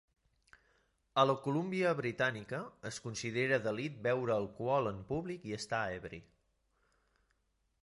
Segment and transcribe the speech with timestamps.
[1.23, 2.61] A la Colúmbia Britànica,
[2.91, 6.23] es considera delit beure alcohol en públic i estar ebri.